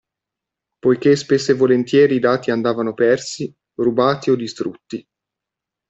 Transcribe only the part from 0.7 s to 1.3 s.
Poiché